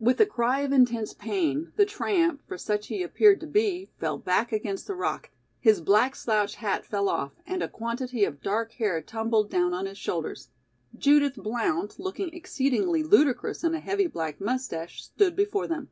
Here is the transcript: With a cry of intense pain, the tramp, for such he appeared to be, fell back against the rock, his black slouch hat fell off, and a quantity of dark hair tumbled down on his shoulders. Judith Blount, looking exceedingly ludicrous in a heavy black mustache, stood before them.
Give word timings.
With 0.00 0.18
a 0.20 0.26
cry 0.26 0.62
of 0.62 0.72
intense 0.72 1.14
pain, 1.14 1.70
the 1.76 1.86
tramp, 1.86 2.42
for 2.44 2.58
such 2.58 2.88
he 2.88 3.04
appeared 3.04 3.38
to 3.40 3.46
be, 3.46 3.88
fell 4.00 4.18
back 4.18 4.50
against 4.50 4.88
the 4.88 4.96
rock, 4.96 5.30
his 5.60 5.80
black 5.80 6.16
slouch 6.16 6.56
hat 6.56 6.84
fell 6.84 7.08
off, 7.08 7.34
and 7.46 7.62
a 7.62 7.68
quantity 7.68 8.24
of 8.24 8.42
dark 8.42 8.72
hair 8.72 9.00
tumbled 9.00 9.48
down 9.48 9.72
on 9.72 9.86
his 9.86 9.96
shoulders. 9.96 10.48
Judith 10.98 11.36
Blount, 11.36 12.00
looking 12.00 12.34
exceedingly 12.34 13.04
ludicrous 13.04 13.62
in 13.62 13.72
a 13.76 13.78
heavy 13.78 14.08
black 14.08 14.40
mustache, 14.40 15.04
stood 15.04 15.36
before 15.36 15.68
them. 15.68 15.88